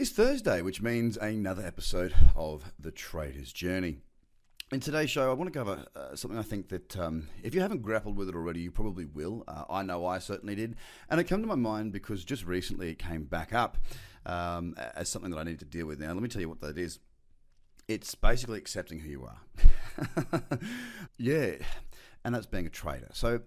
[0.00, 3.98] is Thursday, which means another episode of The Trader's Journey.
[4.72, 7.60] In today's show, I want to cover uh, something I think that um, if you
[7.60, 9.44] haven't grappled with it already, you probably will.
[9.46, 10.76] Uh, I know I certainly did.
[11.10, 13.76] And it came to my mind because just recently it came back up
[14.24, 16.00] um, as something that I need to deal with.
[16.00, 16.98] Now, let me tell you what that is.
[17.86, 20.40] It's basically accepting who you are.
[21.18, 21.56] yeah,
[22.24, 23.10] and that's being a trader.
[23.12, 23.40] So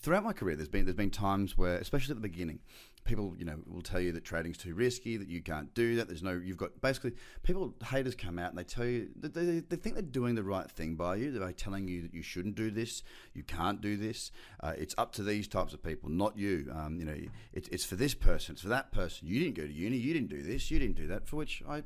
[0.00, 2.60] throughout my career, there's been there's been times where, especially at the beginning,
[3.04, 6.08] people you know will tell you that trading's too risky, that you can't do that.
[6.08, 9.60] There's no you've got basically people haters come out and they tell you that they,
[9.60, 11.30] they think they're doing the right thing by you.
[11.30, 13.02] They're telling you that you shouldn't do this,
[13.34, 14.30] you can't do this.
[14.60, 16.72] Uh, it's up to these types of people, not you.
[16.74, 17.16] Um, you know,
[17.52, 19.28] it's it's for this person, it's for that person.
[19.28, 21.26] You didn't go to uni, you didn't do this, you didn't do that.
[21.26, 21.82] For which I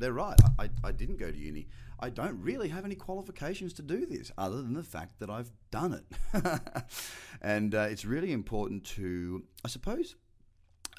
[0.00, 0.38] they're right.
[0.58, 1.68] I, I didn't go to uni.
[2.00, 5.52] I don't really have any qualifications to do this other than the fact that I've
[5.70, 6.60] done it.
[7.42, 10.16] and uh, it's really important to, I suppose,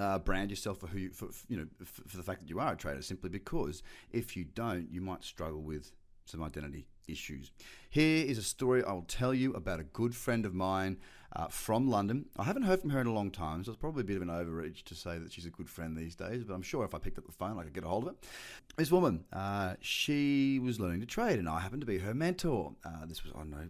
[0.02, 2.60] uh, brand yourself for who you, for, you know, for, for the fact that you
[2.60, 5.92] are a trader, simply because if you don't, you might struggle with
[6.26, 7.52] some identity issues.
[7.90, 10.98] Here is a story I will tell you about a good friend of mine
[11.36, 12.26] uh, from London.
[12.38, 14.22] I haven't heard from her in a long time, so it's probably a bit of
[14.22, 16.96] an overreach to say that she's a good friend these days, but I'm sure if
[16.96, 18.16] I picked up the phone, I could get a hold of her.
[18.78, 22.74] This woman, uh, she was learning to trade, and I happened to be her mentor.
[22.84, 23.70] Uh, this was, I don't know,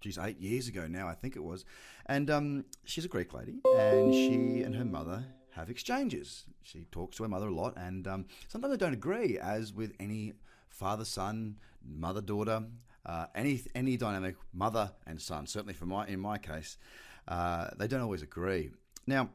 [0.00, 1.64] geez, eight years ago now, I think it was.
[2.06, 6.44] And um, she's a Greek lady, and she and her mother have exchanges.
[6.62, 9.92] She talks to her mother a lot, and um, sometimes they don't agree, as with
[9.98, 10.32] any
[10.68, 12.64] father son, mother daughter,
[13.06, 15.46] uh, any any dynamic, mother and son.
[15.46, 16.76] Certainly, for my in my case,
[17.28, 18.70] uh, they don't always agree.
[19.06, 19.30] Now,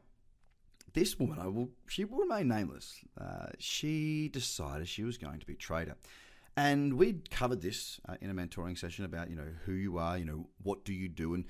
[0.92, 3.00] this woman, I will, she will remain nameless.
[3.20, 5.96] Uh, she decided she was going to be a trader.
[6.56, 10.16] And we covered this uh, in a mentoring session about, you know, who you are,
[10.16, 11.34] you know, what do you do?
[11.34, 11.44] And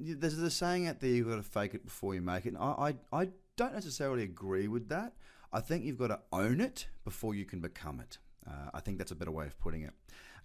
[0.00, 2.54] there's the saying out there, you've got to fake it before you make it.
[2.54, 5.12] And I, I, I don't necessarily agree with that.
[5.52, 8.18] I think you've got to own it before you can become it.
[8.46, 9.92] Uh, I think that's a better way of putting it.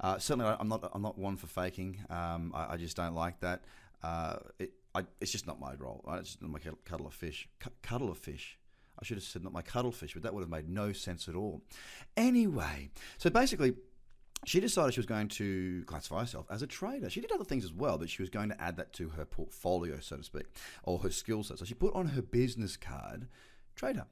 [0.02, 0.90] Uh, certainly, I'm not.
[0.94, 2.00] I'm not one for faking.
[2.10, 3.64] Um, I, I, just don't like that.
[4.02, 6.04] Uh, it, I, it's just not my role.
[6.06, 6.20] Right?
[6.20, 7.48] It's just not my cuddle of fish.
[7.64, 8.58] C- cuddle of fish.
[9.00, 11.36] I should have said not my cuttlefish, but that would have made no sense at
[11.36, 11.62] all.
[12.18, 13.74] Anyway, so basically,
[14.46, 17.10] she decided she was going to classify herself as a trader.
[17.10, 19.26] She did other things as well, but she was going to add that to her
[19.26, 20.46] portfolio, so to speak,
[20.84, 21.60] or her skill set.
[21.60, 23.28] So she put on her business card,
[23.76, 24.06] trader.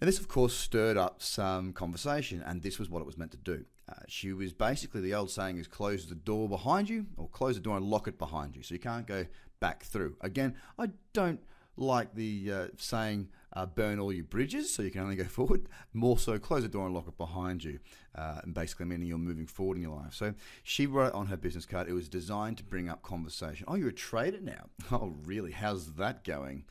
[0.00, 3.32] Now, this, of course, stirred up some conversation, and this was what it was meant
[3.32, 3.64] to do.
[3.88, 7.56] Uh, she was basically the old saying is close the door behind you, or close
[7.56, 9.26] the door and lock it behind you, so you can't go
[9.60, 10.16] back through.
[10.20, 11.40] Again, I don't
[11.76, 15.68] like the uh, saying uh, burn all your bridges so you can only go forward.
[15.92, 17.78] More so, close the door and lock it behind you,
[18.14, 20.14] uh, and basically meaning you're moving forward in your life.
[20.14, 23.66] So she wrote on her business card, it was designed to bring up conversation.
[23.68, 24.66] Oh, you're a trader now?
[24.90, 25.52] Oh, really?
[25.52, 26.64] How's that going?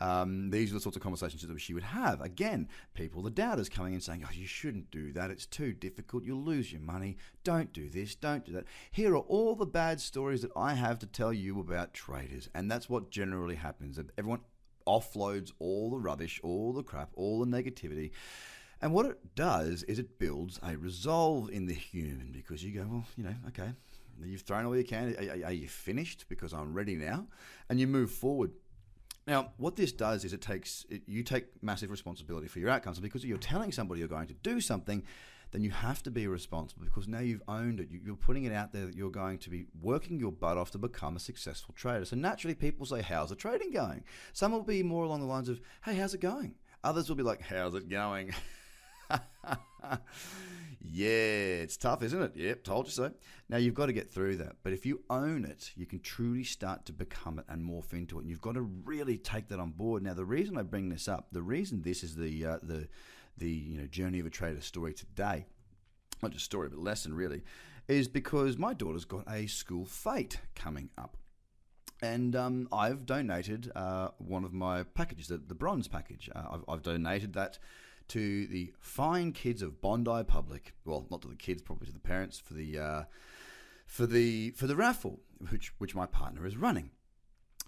[0.00, 2.20] Um, these are the sorts of conversations that she would have.
[2.20, 5.30] Again, people, the doubters coming in saying, Oh, you shouldn't do that.
[5.30, 6.24] It's too difficult.
[6.24, 7.16] You'll lose your money.
[7.42, 8.14] Don't do this.
[8.14, 8.64] Don't do that.
[8.90, 12.48] Here are all the bad stories that I have to tell you about traders.
[12.54, 13.98] And that's what generally happens.
[14.18, 14.40] Everyone
[14.86, 18.10] offloads all the rubbish, all the crap, all the negativity.
[18.80, 22.86] And what it does is it builds a resolve in the human because you go,
[22.88, 23.70] well, you know, okay,
[24.22, 25.14] you've thrown all you can.
[25.16, 26.26] Are, are you finished?
[26.28, 27.26] Because I'm ready now.
[27.68, 28.50] And you move forward.
[29.26, 33.00] Now, what this does is it takes it, you take massive responsibility for your outcomes.
[33.00, 35.02] Because you're telling somebody you're going to do something,
[35.54, 37.88] then you have to be responsible because now you've owned it.
[37.88, 40.78] You're putting it out there that you're going to be working your butt off to
[40.78, 42.04] become a successful trader.
[42.04, 44.02] So naturally, people say, How's the trading going?
[44.32, 46.56] Some will be more along the lines of, Hey, how's it going?
[46.82, 48.34] Others will be like, How's it going?
[50.80, 51.08] yeah,
[51.62, 52.32] it's tough, isn't it?
[52.34, 53.12] Yep, told you so.
[53.48, 54.56] Now you've got to get through that.
[54.64, 58.18] But if you own it, you can truly start to become it and morph into
[58.18, 58.22] it.
[58.22, 60.02] And you've got to really take that on board.
[60.02, 62.88] Now, the reason I bring this up, the reason this is the uh, the
[63.38, 65.46] the you know journey of a trader story today,
[66.22, 67.42] not just story but lesson really,
[67.88, 71.16] is because my daughter's got a school fete coming up.
[72.02, 76.28] And um, I've donated uh, one of my packages, the, the bronze package.
[76.34, 77.58] Uh, I've, I've donated that
[78.08, 80.74] to the fine kids of Bondi Public.
[80.84, 83.02] Well, not to the kids, probably to the parents for the uh,
[83.86, 85.20] for the for the raffle,
[85.50, 86.90] which which my partner is running.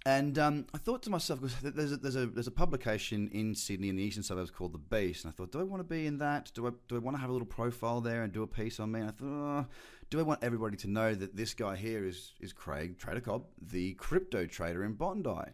[0.06, 3.56] And um, I thought to myself, because there's a, there's a there's a publication in
[3.56, 5.85] Sydney in the eastern suburbs called The Beast, and I thought, do I want to
[5.85, 6.53] be in that?
[6.55, 8.79] Do I do I want to have a little profile there and do a piece
[8.79, 9.00] on me?
[9.00, 9.67] And I thought, oh,
[10.08, 13.47] do I want everybody to know that this guy here is is Craig Trader Cobb,
[13.61, 15.50] the crypto trader in Bondi?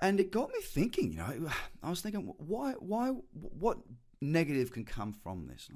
[0.00, 1.12] And it got me thinking.
[1.12, 1.50] You know,
[1.82, 3.76] I was thinking, why why what
[4.22, 5.68] negative can come from this?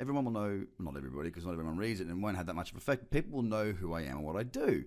[0.00, 2.72] Everyone will know, not everybody, because not everyone reads it and won't have that much
[2.72, 3.12] of effect.
[3.12, 4.84] People will know who I am and what I do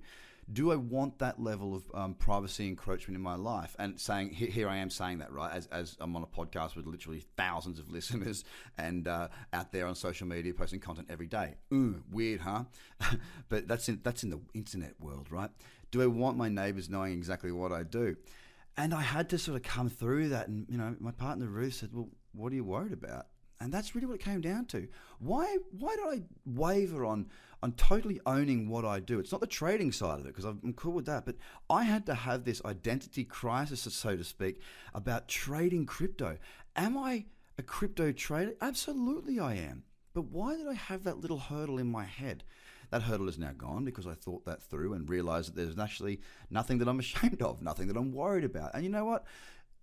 [0.51, 3.75] do I want that level of um, privacy encroachment in my life?
[3.78, 6.75] And saying here, here, I am saying that right as, as I'm on a podcast
[6.75, 8.44] with literally thousands of listeners
[8.78, 11.56] and uh, out there on social media posting content every day.
[11.74, 12.63] Ooh, weird, huh?
[13.50, 15.51] but that's in that's in the internet world, right?
[15.92, 18.16] Do I want my neighbours knowing exactly what I do?
[18.78, 21.74] And I had to sort of come through that, and you know, my partner Ruth
[21.74, 23.28] said, "Well, what are you worried about?"
[23.62, 24.88] And that's really what it came down to.
[25.20, 27.28] Why why did I waver on
[27.62, 29.20] on totally owning what I do?
[29.20, 31.36] It's not the trading side of it because I'm cool with that, but
[31.70, 34.62] I had to have this identity crisis, so to speak,
[34.94, 36.38] about trading crypto.
[36.76, 37.26] Am I
[37.58, 38.54] a crypto trader?
[38.62, 39.84] Absolutely, I am.
[40.14, 42.44] But why did I have that little hurdle in my head?
[42.92, 46.22] That hurdle is now gone because I thought that through and realized that there's actually
[46.50, 48.72] nothing that I'm ashamed of, nothing that I'm worried about.
[48.74, 49.26] And you know what?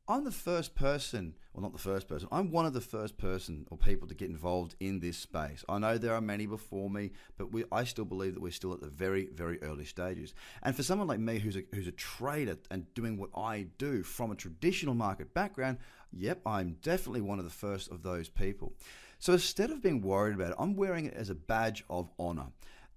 [0.09, 3.67] I'm the first person, well, not the first person, I'm one of the first person
[3.71, 5.65] or people to get involved in this space.
[5.69, 8.73] I know there are many before me, but we, I still believe that we're still
[8.73, 10.33] at the very, very early stages.
[10.63, 14.05] And for someone like me who's a, who's a trader and doing what I do
[14.05, 15.79] from a traditional market background,
[16.13, 18.75] yep, I'm definitely one of the first of those people.
[19.19, 22.47] So instead of being worried about it, I'm wearing it as a badge of honor.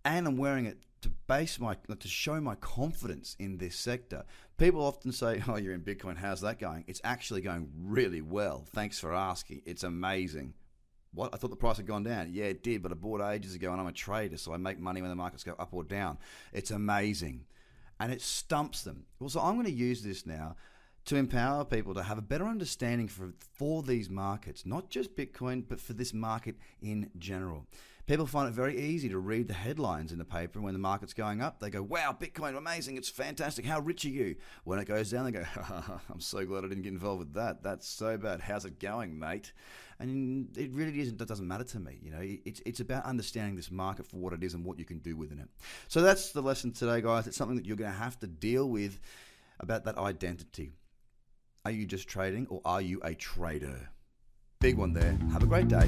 [0.06, 4.26] And I'm wearing it to base my to show my confidence in this sector.
[4.60, 6.18] People often say, "Oh, you're in Bitcoin.
[6.18, 8.66] How's that going?" It's actually going really well.
[8.74, 9.62] Thanks for asking.
[9.66, 10.54] It's amazing.
[11.14, 12.34] What I thought the price had gone down.
[12.34, 14.78] Yeah, it did, but I bought ages ago, and I'm a trader, so I make
[14.78, 16.18] money when the markets go up or down.
[16.52, 17.46] It's amazing,
[18.02, 19.06] and it stumps them.
[19.18, 20.58] Well, so I'm going to use this now
[21.06, 25.64] to empower people to have a better understanding for for these markets, not just Bitcoin,
[25.68, 27.66] but for this market in general.
[28.10, 30.80] People find it very easy to read the headlines in the paper, and when the
[30.80, 33.66] market's going up, they go, Wow, Bitcoin, amazing, it's fantastic.
[33.66, 34.36] How rich are you?
[34.64, 35.46] When it goes down, they go,
[36.10, 37.62] I'm so glad I didn't get involved with that.
[37.62, 38.42] That's so bad.
[38.42, 39.54] How's it going, mate?
[40.00, 42.00] And it really isn't, that doesn't matter to me.
[42.02, 44.86] You know, it's, it's about understanding this market for what it is and what you
[44.86, 45.50] can do within it.
[45.88, 47.28] So that's the lesson today, guys.
[47.28, 49.00] It's something that you're going to have to deal with
[49.60, 50.72] about that identity.
[51.64, 53.92] Are you just trading or are you a trader?
[54.62, 55.16] Big one there.
[55.32, 55.88] Have a great day.